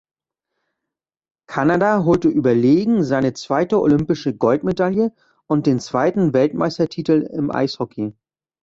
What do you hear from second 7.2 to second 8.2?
im Eishockey.